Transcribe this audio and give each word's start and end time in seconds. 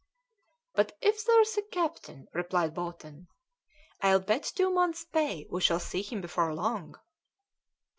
"But 0.73 0.97
if 0.99 1.23
there's 1.23 1.57
a 1.57 1.61
captain," 1.61 2.27
replied 2.33 2.73
Bolton, 2.73 3.27
"I'll 4.01 4.19
bet 4.19 4.41
two 4.55 4.71
months' 4.71 5.05
pay 5.05 5.45
we 5.51 5.61
shall 5.61 5.79
see 5.79 6.01
him 6.01 6.21
before 6.21 6.55
long." 6.55 6.95